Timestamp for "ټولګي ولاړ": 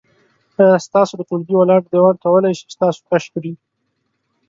1.29-1.81